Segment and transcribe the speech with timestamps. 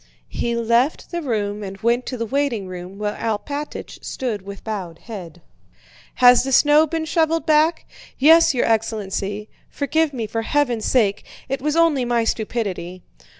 [0.29, 4.97] He left the room and went to the waiting room where Alpátych stood with bowed
[4.97, 5.43] head.
[6.15, 7.85] "Has the snow been shoveled back?"
[8.17, 9.47] "Yes, your excellency.
[9.69, 11.23] Forgive me for heaven's sake...
[11.47, 13.03] It was only my stupidity."